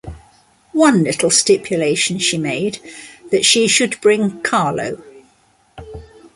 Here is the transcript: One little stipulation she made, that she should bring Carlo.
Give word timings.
One 0.73 1.03
little 1.03 1.29
stipulation 1.29 2.17
she 2.17 2.35
made, 2.39 2.79
that 3.29 3.45
she 3.45 3.67
should 3.67 4.01
bring 4.01 4.41
Carlo. 4.41 4.99